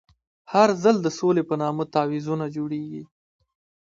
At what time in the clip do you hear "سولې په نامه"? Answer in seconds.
1.19-1.83